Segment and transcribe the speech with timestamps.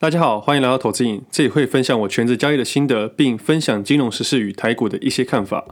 [0.00, 5.64] 大家好，欢迎来到投资瘾，这里会分享我全职交易的心得，并分享金融时事与台股的一些看法。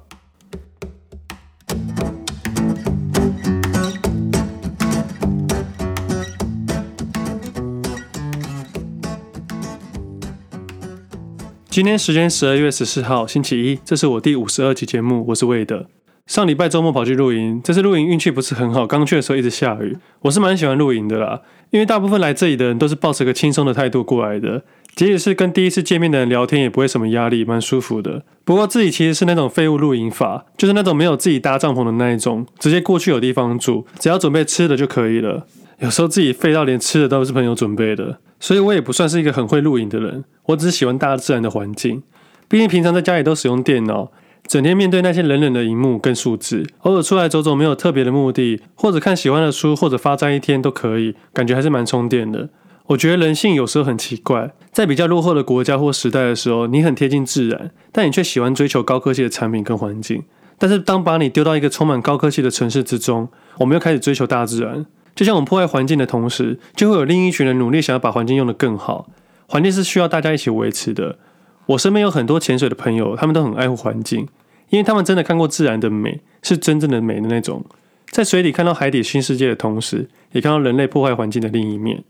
[11.70, 15.86] 今天时间十二月十四号星期一，这是我第五十二期节目，我是魏德。
[16.26, 19.96] 上礼拜周末跑去露营，这次露营运气不是很好，刚去的时候一直下雨。
[20.22, 24.62] 我是蛮喜欢露营的啦，因为大部分来这里的人都是抱着个轻松的态度过来的，
[24.94, 28.22] 即使是跟第一次见面的人聊天，也不会什么压力，蛮舒服的。
[28.44, 35.46] 不过自己其实是那种废物露营法，就是那种没有自己搭帐篷的那一种，直接过去有地方住，只要准备吃的就可以了。
[35.80, 42.02] 有时候自己废到连吃的都是朋友准备的，所以我也不算是一个很会露营的人，我只是喜欢大自然的环境。
[42.48, 44.12] 毕竟平常在家里都使用电脑。
[44.46, 52.48] 整天面对那些冷冷的荧幕跟数字，偶尔出来走走，没有特别的目的，或者看喜欢的书，或者发呆一天都可以，感觉还是蛮充电的。
[52.86, 60.22] 我觉得人性有时候很奇怪，在比较落后的国家或时代的时候，你很贴近自然，但你却喜欢追求高科技的产品跟环境。
[60.58, 64.86] 但是当把你丢到一个充满高科技的城市之中，我们又开始追求大自然。
[65.16, 69.08] 就像我们破坏环境的同时，就会有另一群人努力想要把环境用得更好。
[69.48, 71.18] 环境是需要大家一起维持的。
[71.66, 74.28] 我身边有很多潜水的朋友，他们都很爱护环境，
[74.70, 77.64] 因为他们真的看过自然的美，是真正的美的那种。
[78.10, 82.04] 在水里看到海底新世界的同时，也看到人类破坏环境的另一面。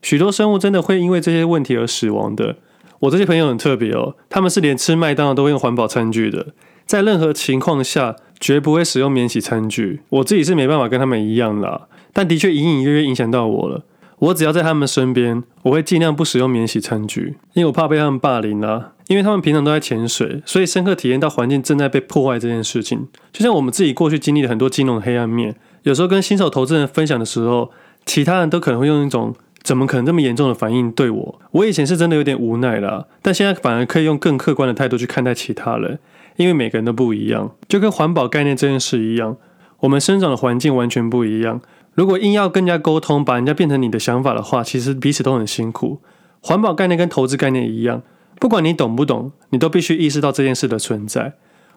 [0.00, 2.56] 许多生物真的会因为这些问题而死亡的。
[3.00, 6.48] 我这些朋友很特别哦，他们是连吃麦当劳都会用环保餐具的，
[6.86, 10.00] 在任何情况下绝不会使用免洗餐具。
[10.08, 13.84] 我自己是没办法跟他们一样啦，但的确隐隐约约影响到我了。
[14.22, 18.92] 我只要在他们身边，我会尽量不使用免洗餐具，因为我怕被他们霸凌啊。
[19.08, 23.08] 因为他们平常都在潜水，所以深刻体验到环境正在被破坏这件事情。
[23.32, 27.72] 就像我们自己过去经历了很多金融的黑暗面，有时候跟新手投资人分享的时候，
[28.06, 31.40] 其他人都可能会用一种“怎么可能这么严重的反应”对我。
[31.50, 35.98] 我以前是真的有点无奈啦，但现在反而可以用更客观的态度去看待其他人，
[36.36, 39.36] 因为每个人都不一样，就跟环保概念这件事一样，
[39.80, 41.60] 我们生长的环境完全不一样。
[41.94, 46.00] 如果硬要跟人家沟通，把人家变成你的想法的话，其实彼此都很辛苦。
[46.40, 48.02] 环保概念跟投资概念一样，
[48.40, 51.34] 不管你懂不懂，你都必须意识到这件事的存在。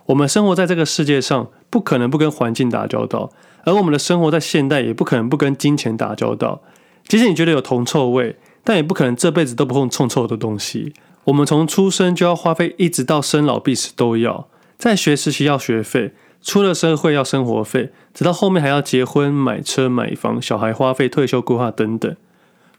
[0.07, 3.31] 我们生活在这个世界上，不可能不跟环境打交道，
[3.65, 6.61] 而我们的生活在现代，也不可能不跟金钱打交道。
[7.07, 10.93] 即使你觉得有铜臭味，但也不可能这辈子都不碰臭臭的东西。
[11.25, 14.47] 我们从出生就要花费，一直到生老病死都要。
[14.77, 16.13] 在学时期要学费。
[16.45, 22.15] 出了社会要生活费，直到后面还要结婚、买车、买房、小孩花费、退休规划等等。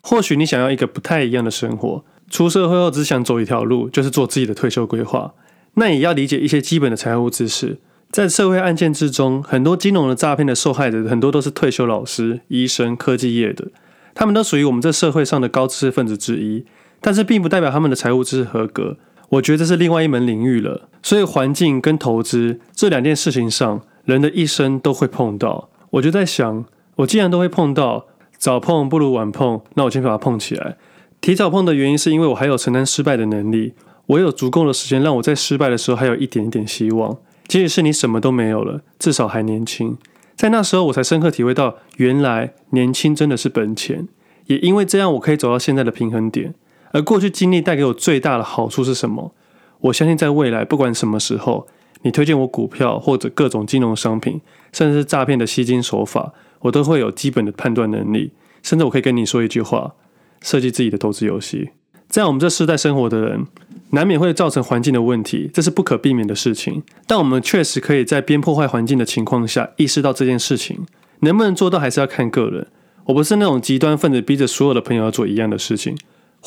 [0.00, 5.34] 或许你想要一个不太一样的生活，出社会后只想走一条路，就是做自己的退休规划。
[5.74, 7.78] 那也要理解一些基本的财务知识。
[8.12, 13.66] 在社会案件之中，很多金融的诈骗的受害者，很多都是退休老师、医生、科技业的，
[14.14, 16.64] 他们都属于我们这社会上的高知识分子之一，
[17.00, 18.96] 但是并不代表他们的财务知识合格。
[19.30, 25.68] 我觉得这是另外一门领域了，所以环境跟投资这两件事情上，人的一生都会碰到。
[25.90, 26.64] 我就在想，
[26.96, 28.06] 我既然都会碰到，
[28.38, 30.76] 早碰不如晚碰，那我先把它碰起来。
[31.20, 33.72] 提早碰的原因是因为我还有承担失败的能力，
[34.06, 37.16] 我有足够的时间让我在失败的时候还有一点点希望。
[37.48, 39.96] 即使是你什么都没有了，至少还年轻。
[40.36, 44.06] 在那时候，我才深刻体会到，原来年轻真的是本钱。
[44.46, 46.54] 也因为这样，我可以走到现在的平衡点。
[46.92, 49.34] 而过去经历带给我最大的好处是什么？
[49.80, 51.66] 我相信在未来，不管什么时候，
[52.02, 54.40] 你推荐我股票或者各种金融商品，
[54.72, 58.32] 甚至是诈骗的吸金手法，我都会有基本的判断能力。
[58.62, 59.94] 甚至我可以跟你说一句话：
[60.40, 61.70] 设计自己的投资游戏。
[62.08, 63.46] 在我们这世代生活的人，
[63.90, 66.82] 难免会造成环境的问题，这是不可避免的事情。
[67.06, 70.86] 但我们确实可以在边破坏环境的情况下，意识到这件事情
[71.20, 72.66] 能不能做到，还是要看个人。
[73.04, 75.96] 我不是那种极端分子，逼着所有的朋友要做一样的事情。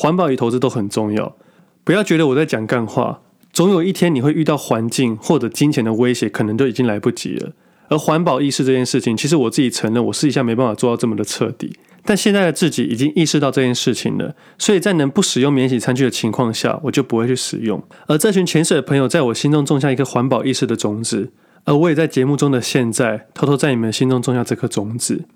[0.00, 1.36] 环保与投资都很重要，
[1.84, 3.20] 不要觉得我在讲干话。
[3.52, 7.52] 总有一天你会遇到环境或者金钱的威胁，可能都已经来不及了。
[7.88, 11.76] 而环保意识这件事情，其实我自己承认，我私底下没办法做到这么的彻底。
[12.02, 17.82] 但现在的自己已经意识到这件事情了，所以在能不使用免洗餐具的情况下，我就不会去使用。
[18.06, 21.30] 而这群潜水的朋友在我心中种下一颗环保意识的种子，
[21.64, 25.26] 而我也在节目中的现在，偷偷在你们心中种下这颗种子。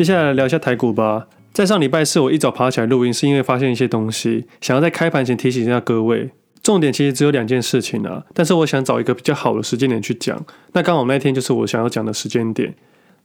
[0.00, 1.26] 接下来聊一下台股吧。
[1.52, 6.30] 在上礼拜四，我一早爬起来录音，是因为发现一些东西，想要在开盘前提醒一下各位。
[6.62, 10.42] 重点其实只有两件事情啊，但是我想找一个比较好的时间点去讲。
[10.72, 12.74] 那刚好那天就是我想要讲的时间点。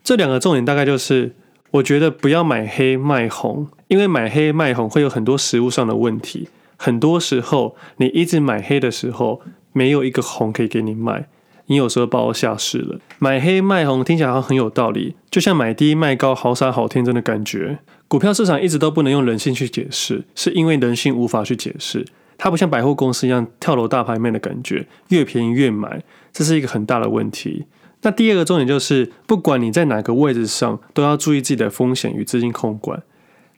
[0.03, 1.31] 这两个重点大概就是，
[1.71, 6.49] 我觉得不要买黑卖红，因为买黑卖红会有很多实物上的问题。
[6.75, 9.39] 很多时候你一直买黑的时候，
[9.71, 11.29] 没有一个红可以给你卖。
[11.67, 12.99] 你有时候把我吓死了。
[13.19, 17.79] 买黑卖红听起来好像很有道理，就像买低卖高，好傻好天真的感觉。
[18.07, 22.05] 股票市场一直都不能用人性去解释，是因为人性无法去解释。
[22.37, 27.65] 它不像百货公司一样跳楼大拍卖的感觉，越便宜越买，这是一个很大的问题。
[28.01, 33.01] 那第二个重点就是，不管你在哪个位置上，都要注意自己的风险与资金控管。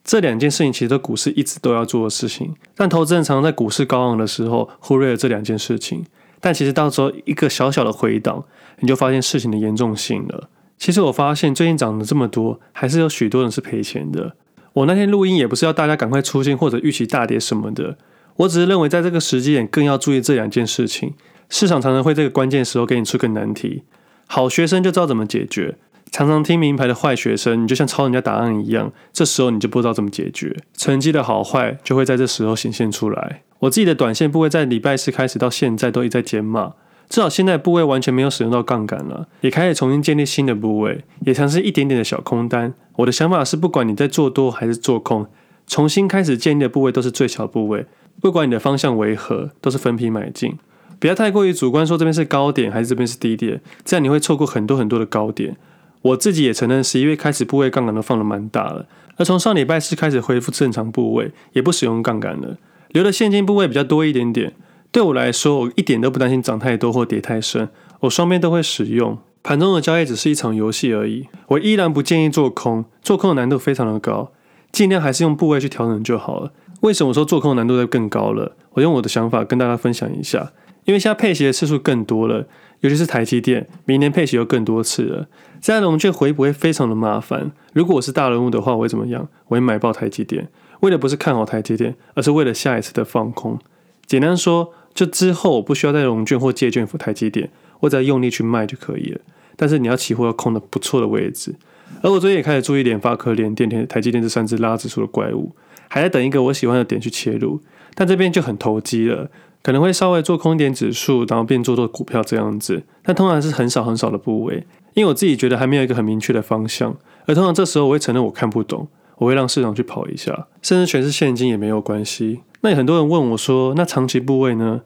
[0.04, 6.06] 这两件事情其实都股市一直都要做的事情，但投资人常常在股市高昂的时候忽略了这两件事情。
[6.40, 8.44] 但其实到时候一个小小的回档，
[8.80, 10.50] 你就发现事情的严重性了。
[10.78, 14.36] 其实我发现最近涨了这么多，还是有许多人是赔钱的。
[14.74, 17.98] 我那天录音也不是要大家赶快出金或者预期大跌什么的，
[18.36, 21.16] 我只是认为在这个时机点更要注意这两件事情。
[21.50, 23.84] 市场常常会这个关键时候给你出个难题，
[24.28, 25.78] 好学生就知道怎么解决，
[26.12, 33.42] 常常听明牌的坏学生，你就像抄人家答案一样，这时候你就不知道怎么解决，成绩的好坏就会在这时候显现出来。
[33.60, 36.74] 我自己的短线部位在礼拜四开始到现在都一再减码，
[37.10, 42.74] 至少现在部位完全没有使用到杠杆了，也开始重新建立新的部位，也尝试一点点的小空单。
[42.98, 45.26] 我的想法是，不管你在做多还是做空，
[45.66, 47.86] 重新开始建立的部位都是最小部位，
[48.22, 50.58] 不管你的方向为何，都是分批买进，
[51.00, 55.56] 不要太过于主观说这边是高点还是这边是低点，这样你会错过很多很多的高点。
[56.04, 62.58] 我自己也承认，十一月开始部位杠杆都放得蛮大了，而从上礼拜四开始恢复正常部位，也不使用杠杆了。
[62.90, 64.54] 留的现金部位比较多一点点，
[64.92, 67.70] 对我来说，我一点都不担心涨太多或跌太深，
[68.02, 69.18] 我双边都会使用。
[69.44, 74.32] 盘中的交易只是一场游戏而已，我依然不建议做空，做空的难度非常的高，
[74.72, 76.52] 尽量还是用部位去调整就好了。
[76.82, 78.58] 为什么说做空的难度会更高了？
[78.74, 80.52] 我用我的想法跟大家分享一下，
[80.86, 82.46] 因为现在配息的次数更多了，
[82.82, 85.28] 尤其是台积电，明年配息又更多次了，
[85.62, 87.52] 这样融券回补会非常的麻烦。
[87.74, 89.30] 如果我是大人物的话，我会怎么样？
[89.48, 90.50] 我会买爆台积电。
[90.82, 93.60] 为的不是看好台积电，而是为了下一次的放空。
[94.06, 97.50] 简单说，就之后我不需要再融券或借券付台积电，
[97.82, 99.22] 我只要用力去卖就可以了。
[99.56, 101.56] 但是你要期货要空的不错的位置。
[102.02, 105.52] 而我最近也开始注意联发科、联电、台积电这三只拉指数的怪物，
[105.88, 107.60] 还在等一个我喜欢的点去切入。
[107.96, 109.32] 但这边就很投机了，
[109.64, 112.84] 可能会稍微做空一点指数，然后变做做股票这样子。
[113.02, 116.96] 但通常是很少很少的部位，因为我自己觉得还没有一个很明确的方向。
[117.26, 118.88] 而通常这时候我会承认我看不懂。
[119.18, 122.42] 我会让市场去跑一下，甚至全是现金也没有关系。
[122.62, 124.82] 那有很多人问我说：“那长期部位呢？”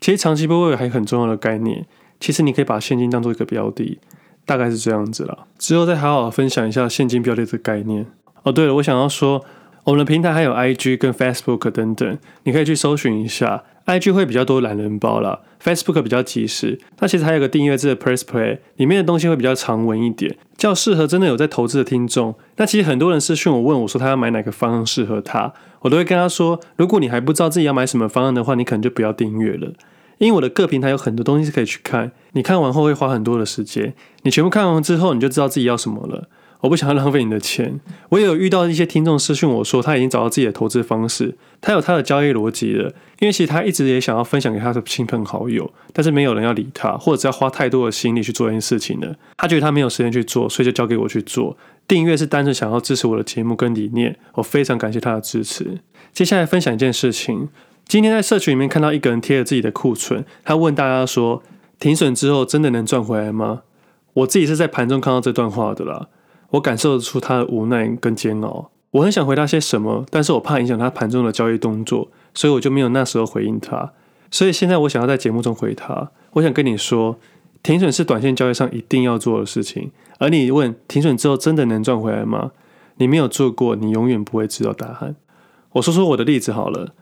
[0.00, 1.86] 其实长期部位还很重要的概念，
[2.18, 3.98] 其实你可以把现金当做一个标的，
[4.44, 5.46] 大概是这样子啦。
[5.58, 8.06] 之后再好好分享一下现金标的这个概念。
[8.42, 9.44] 哦，对了，我想要说，
[9.84, 13.62] 我们的平台还有 IG 跟 Facebook 等等，你可以去搜寻一下。
[13.86, 16.78] IG 会比较多懒人包啦，Facebook 比较及时。
[17.00, 22.34] 那其实还有个订阅制的 Press Play，里面的东西会比较长文一点，较适合真的有在投资的听众。
[22.56, 29.72] 那其实很多人私讯我问我说他要买哪个方案适合他，我都会跟他说，如果你还不知道自己要买什么方案的话，你可能就不要订阅了，
[30.18, 36.28] 因为我的各平台有很多东西是可以去看，你看完后会花很多的时间，你全部看完之后你就知道自己要什么了。
[36.62, 37.78] 我不想要浪费你的钱。
[38.08, 42.92] 我也有遇到一些听众私讯我说，他已经找到自己的投资方式，他有他的交易逻辑了。
[43.20, 49.14] 因为其实他一直也想要分享给他的亲朋好友，但是没有人要理他，或者要花太多的心力去做这件事情了。
[49.36, 51.56] 他觉得他没有时间去做，所以就交给我去做。
[51.86, 55.78] 订阅是单纯想要支持我的节目跟理念，我非常感谢他的支持。
[56.12, 57.48] 接下来分享一件事情，
[57.86, 61.42] 今天在社群里面看到一个人贴了自己的库存，他问大家说，
[61.78, 63.62] 停损之后真的能赚回来吗？
[64.14, 66.08] 我自己是在盘中看到这段话的啦。
[66.52, 73.92] 我感受得出他的无奈跟煎熬，我很想回答些什么，但是我怕影响他盘中的交易动作，所以我就没有那时候回应他。
[74.30, 77.18] 所以现在我想要在节目中回他，我想跟你说，
[77.62, 79.90] 停损是短线交易上一定要做的事情。
[80.18, 82.52] 而你问停损之后真的能赚回来吗？
[82.96, 85.16] 你没有做过，你永远不会知道答案。
[85.72, 86.94] 我说说我的例子好了，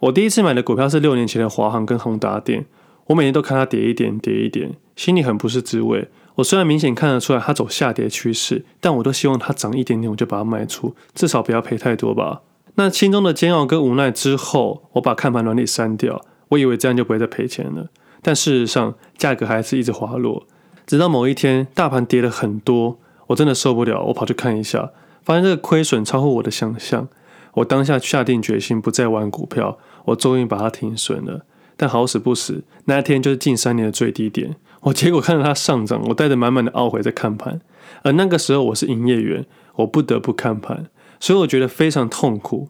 [0.00, 2.66] 我第一次买的股票是六年前的华航跟宏达电，
[3.06, 6.08] 我每天都看它跌一点跌一点，心里很不是滋味。
[6.38, 12.42] 我虽然明显看得出来它走下跌趋势，但我都希望它涨一点点，我就把它卖出，至少不要赔太多吧。
[12.76, 17.88] 那心中的煎熬跟无奈之后，我把看盘软体删掉，我以为这样就不会再赔钱了。
[18.22, 20.46] 但事实上，价格还是一直滑落，
[20.86, 24.92] 直到某一天大盘跌了很多，我真的受不了，我跑去看一下，
[25.24, 27.08] 发现这个亏损超乎我的想象。
[27.54, 31.44] 我当下下定决心不再玩股票，我终于把它停损了。
[31.78, 34.56] 但好死不死，那一天就是近三年的最低点。
[34.82, 37.60] 我结果看到它上涨，我带着满满的懊悔在看盘，
[38.02, 40.86] 而那个时候我是营业员，我不得不看盘，
[41.18, 42.68] 所以我觉得非常痛苦。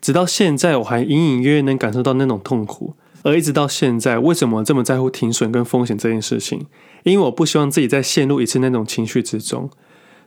[0.00, 2.94] 直到现在，我还隐隐约约能感受到那种痛苦。
[3.22, 6.66] 而一直到现在，为什么这么在乎停损跟风险这件事情？
[7.02, 9.68] 因为我不希望自己再陷入一次那种情绪之中。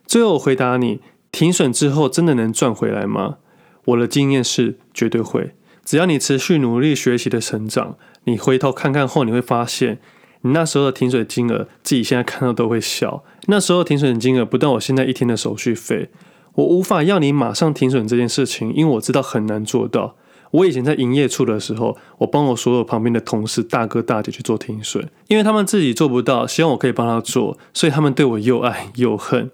[0.06, 1.00] 最后我回答你：
[1.32, 3.38] 停损之后真的能赚回来吗？
[3.86, 5.54] 我的经验是绝对会。
[5.90, 9.98] 只要你持续努力学习的成长，你回头看看后，你会发现，
[10.42, 13.24] 你那时候的停损金额，自己现在看到都会笑。
[13.48, 16.12] 那时候停损金额不到我现在一天的手续费。
[16.54, 20.16] 我无法要你马上停损这件事情，因为我知道很难做到。
[20.52, 29.50] 我以前在营业处的时候，我帮我所有旁边的同事大哥大姐去做停损，因为他们自己做不到，希望我可以帮他做，所以他们对我又爱又恨。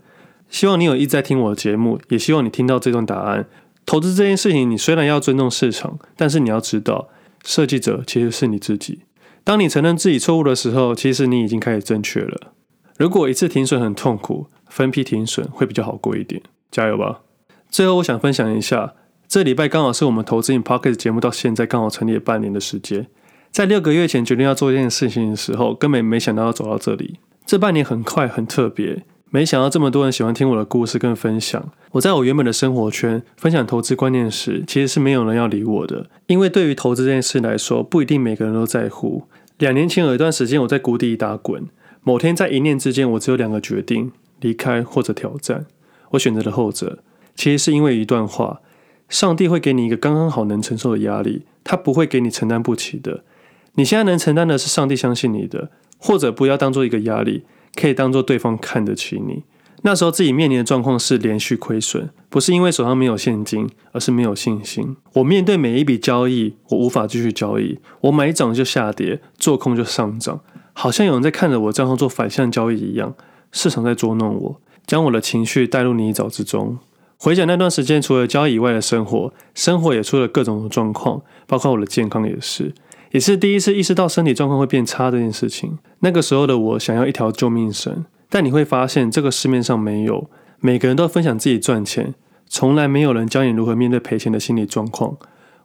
[0.50, 3.48] 希望你有意在听我的节目，也希望你听到这段答案。
[3.86, 7.10] 投资这件事情，你虽然要尊重市场，但是你要知道，
[7.44, 9.02] 设计者其实是你自己。
[9.44, 12.54] 当你承认自己错误的时候，其实你已经开始正确了。
[12.98, 16.42] 如果一次停损很痛苦，分批停损会比较好过一点。
[16.72, 17.22] 加油吧！
[17.70, 18.96] 最后，我想分享一下，
[19.28, 23.08] 这礼拜刚好是我们投资瘾 Podcast 节目到现在刚好成立半年的时间。
[23.52, 27.20] 在六个月前决定要做这件事情的时候，根本没想到要走到这里。
[27.46, 29.06] 这半年很快很特别。
[29.36, 31.70] 没想到这么多人喜欢听我的故事跟分享。
[31.92, 39.24] 我在我原本的生活圈分享投资观念时，其实是没有人要理我的，因为对于投资这件事来说，不一定每个人都在乎。
[39.58, 41.66] 两年前有一段时间我在谷底打滚，
[42.02, 45.66] 某天在一念之间，我只有两个决定：离开或者挑战。
[46.12, 47.00] 我选择了后者，
[47.36, 48.62] 其实是因为一段话：
[49.10, 53.26] 上帝会给你一个刚刚好能承受的压力，他不会给你承担不起的。
[53.74, 57.44] 你现在能承担的是上帝相信你的，或者不要当做一个压力。
[57.76, 59.44] 可以当做对方看得起你。
[59.82, 64.98] 那时候自己面临的状况是连续亏损，不是因为手上没有现金，而是没有信心。
[65.14, 67.78] 我面对每一笔交易，我无法继续交易。
[68.02, 70.42] 我买涨就下跌，做空就上涨，
[70.74, 73.14] 好像有人在看着我账号做反向交易一样。
[73.52, 76.80] 市场在捉弄我，将我的情绪带入泥沼之中。
[77.18, 82.74] 回想那段时间，除了交易以外的生活，生活也出了各种状况，包括我的健康也是。
[83.16, 85.80] 也是第一次意识到身体状况会变差这件事情。
[86.00, 90.30] 那个时候的我想要一条救命绳，但你会发现这个市面上没有。
[90.60, 92.14] 每个人都分享自己赚钱，
[92.50, 95.16] 从来没有人教你如何面对赔钱的心理状况。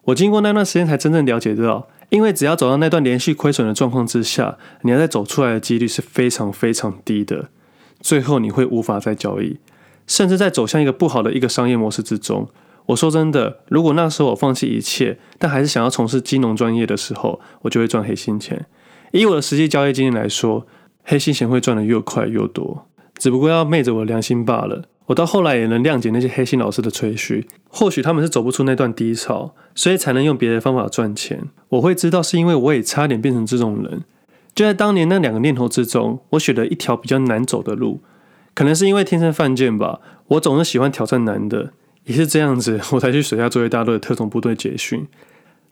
[0.04, 7.48] 我经过那段时间才真正了解到，因为只要走到那段连续亏损的状况之下，你要再走出来的几率是非常非常低的。
[8.00, 9.58] 最后你会无法再交易，
[10.06, 12.48] 甚至在走向一个不好的一个商业模式之中。
[12.90, 18.66] 我说真的，如果那时候我放弃一切，但还是想要从事金融专业的时候，我就会赚黑心钱。
[19.12, 20.66] 以我的实际交易经验来说，
[21.04, 24.84] 黑心钱会赚得越快越多，只不过要昧着我的良心罢了。
[25.06, 31.48] 我到后来也能谅解那些黑心老师的吹嘘，或许他们是走不出那段低潮，所以才能用别的方法赚钱。
[31.70, 34.04] 我会知道是因为我也差点变成这种人。
[34.54, 38.00] 就在当年那两个念头之中，我选了一条比较难走的路，
[38.54, 41.72] 可能是因为天生犯贱吧，我总是喜欢挑战难的。
[42.04, 45.06] 也是这样子， 我才去水下作业大队的特种部队结训。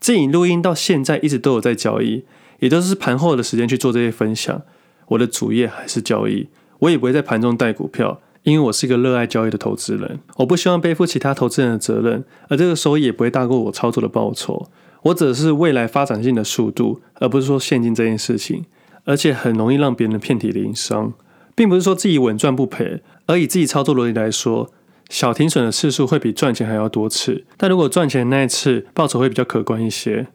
[0.00, 2.24] 自己录音到现在一直都有在交易，
[2.60, 4.62] 也都是盘后的时间去做这些分享。
[5.08, 6.48] 我的主业还是交易，
[6.80, 10.20] 我也不会在盘中带股票，因为我是一个热爱交易的投资人。
[10.36, 14.68] 我不希望背负其他投资人的责任，而这个收益也不会大过我操作的报酬。
[15.02, 18.64] 我指的是未来发展性的速度，而不是说现金这件事情。
[19.04, 21.14] 而且很容易让别人遍体鳞伤，
[21.54, 24.70] 并不是说自己稳赚不赔，而以自己操作逻辑来说。
[25.08, 30.26] 小停损的次数会比赚钱还要多次，但如果赚钱那一次报酬会比较可观一些。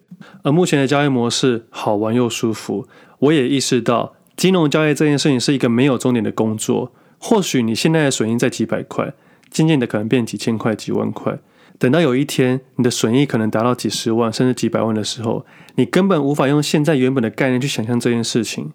[0.43, 2.87] 而目前的交易模式好玩又舒服，
[3.19, 6.91] 我也意识到金融交易这件事情是一个没有终点的工作。
[7.19, 9.13] 或许你现在的损益在几百块，
[9.49, 11.39] 渐渐的可能变几千块、几万块。
[11.77, 18.71] 等到有一天你的损益可能达到几十万甚至几百万的时候，你根本无法用现在原本的概念去想象这件事情。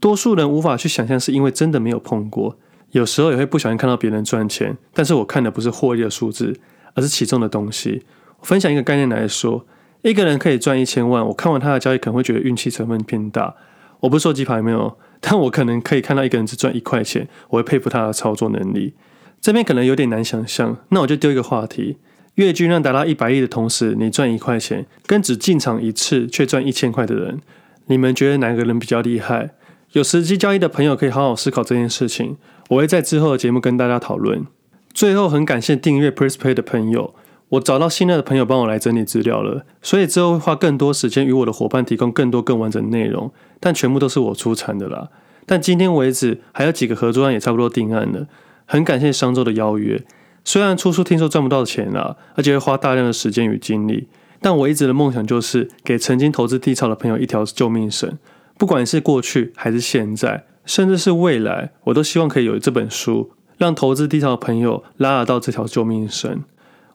[0.00, 2.58] 多数人无法去想象，是因为真的没有碰过。
[2.92, 6.58] 有时候也会不小心看到别人赚钱，但是我看的不是获利的数字，
[6.94, 8.02] 而是其中的东西。
[8.42, 9.66] 分享一个概念来说，
[10.02, 13.54] 一个人可以赚一千万，我看完他的交易可能会觉得运气成分偏大。
[14.00, 18.94] 我不说鸡排没有，但我可能可以看到一个人只赚一块钱，我会佩服他的操作能力。
[19.40, 21.98] 这边可能有点难想象，那我就丢一个话题：
[22.36, 27.40] 月均量达到一百亿的同时，你赚一块钱，跟只进场一次却赚一千块的人，
[27.86, 29.50] 你们觉得哪个人比较厉害？
[29.92, 32.36] 有实际交易的朋友可以好好思考这件事情。
[32.68, 34.46] 我会在之后的节目跟大家讨论。
[34.92, 37.14] 最后，很感谢订阅 PressPlay 的朋友，
[37.50, 45.08] 我找到信任的朋友帮我来整理资料了，所以之后会花更多时间与我的伙伴提供更多更完整的内容，但全部都是我出产的啦。
[45.46, 48.26] 但今天为止，还有几个合作案也差不多定案了，
[48.66, 50.04] 很感谢商周的邀约。
[50.44, 54.08] 虽然出书听说赚不到钱啦，而且会花大量的时间与精力，
[54.42, 58.18] 但我一直的梦想就是给曾经投资低潮的朋友一条救命绳，
[58.58, 60.44] 不管是过去还是现在。
[60.68, 66.44] 甚至是未来，我都希望可以有这本书，让投资低潮的朋友拉得到这条救命绳。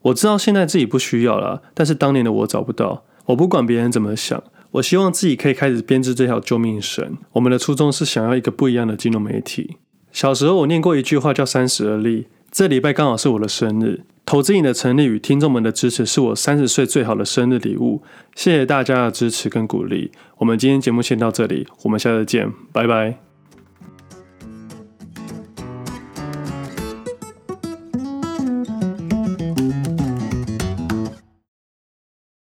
[0.03, 3.03] 我知道现在自己不需要了，但是当年的我找不到。
[3.25, 7.17] 我不管别人怎么想，我希望自己可以开始编织这条救命绳。
[7.31, 9.77] 我们的初衷是想要一个不一样的金融媒体。
[10.11, 18.03] 小时候我念过一句话叫“三十而立”，这礼拜刚好是我的生日，投资瘾的成立与听众们的支持是我三十岁最好的生日礼物。
[18.35, 20.11] 谢谢大家的支持跟鼓励。
[20.37, 23.32] 我们今天节目先到这里，我们下次见，拜拜。